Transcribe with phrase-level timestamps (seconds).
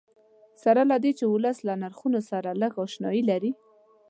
[0.63, 3.51] سره له دې چې ولس له نرخونو سره لږ اشنایي لري.